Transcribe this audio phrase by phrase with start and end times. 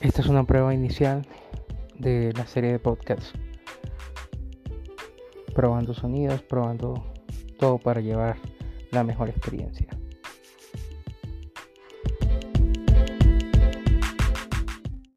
[0.00, 1.26] Esta es una prueba inicial
[1.98, 3.34] de la serie de podcasts.
[5.54, 7.04] Probando sonidos, probando
[7.58, 8.38] todo para llevar
[8.92, 9.88] la mejor experiencia.